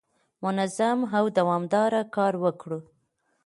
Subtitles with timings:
[0.43, 2.81] منظم او دوامداره کار وکړئ.